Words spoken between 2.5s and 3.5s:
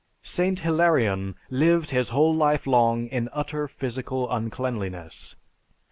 long in